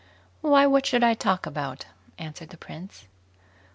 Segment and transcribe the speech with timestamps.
[0.41, 1.85] "Why, what should I talk about?"
[2.17, 3.05] answered the prince.